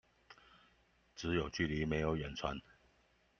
[1.13, 2.59] 只有距離沒有遠傳